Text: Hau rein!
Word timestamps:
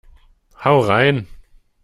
Hau 0.55 0.79
rein! 0.79 1.27